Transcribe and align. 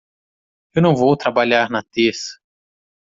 Eu 0.73 0.81
não 0.81 0.95
vou 0.95 1.15
trabalhar 1.15 1.69
na 1.69 1.83
terça. 1.83 2.39